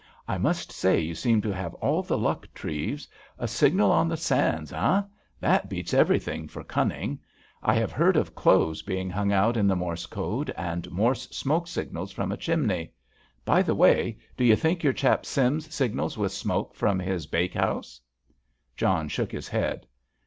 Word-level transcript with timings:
I 0.27 0.39
must 0.39 0.71
say 0.71 0.99
you 0.99 1.13
seem 1.13 1.43
to 1.43 1.51
have 1.53 1.75
all 1.75 2.01
the 2.01 2.17
luck, 2.17 2.47
Treves. 2.55 3.07
A 3.37 3.47
signal 3.47 3.91
on 3.91 4.07
the 4.09 4.17
sands, 4.17 4.73
eh? 4.73 5.01
That 5.39 5.69
beats 5.69 5.93
everything 5.93 6.47
for 6.47 6.63
cunning. 6.63 7.19
I 7.61 7.75
have 7.75 7.91
heard 7.91 8.17
of 8.17 8.33
clothes 8.33 8.81
being 8.81 9.11
hung 9.11 9.31
out 9.31 9.57
in 9.57 9.67
the 9.67 9.75
Morse 9.75 10.07
code, 10.07 10.51
and 10.57 10.89
Morse 10.89 11.29
smoke 11.29 11.67
signals 11.67 12.11
from 12.11 12.31
a 12.31 12.37
chimney—by 12.37 13.61
the 13.61 13.75
way, 13.75 14.17
do 14.35 14.43
you 14.43 14.55
think 14.55 14.81
your 14.83 14.91
chap 14.93 15.23
Sims 15.23 15.71
signals 15.71 16.17
with 16.17 16.31
smoke 16.31 16.73
from 16.73 16.97
his 16.97 17.27
bakehouse?" 17.27 18.01
John 18.75 19.07
shook 19.07 19.31
his 19.31 19.49
head. 19.49 19.85